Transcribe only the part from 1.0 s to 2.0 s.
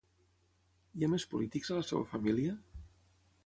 Hi ha més polítics a la